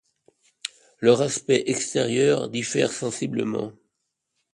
Leur 0.99 1.21
aspect 1.21 1.65
extérieur 1.67 2.49
diffère 2.49 2.91
sensiblement. 2.91 3.71